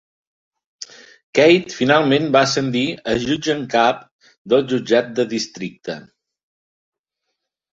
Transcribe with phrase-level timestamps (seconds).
[1.39, 4.01] Keith finalment va ascendir a jutge en cap
[4.55, 5.99] del jutjat de districte.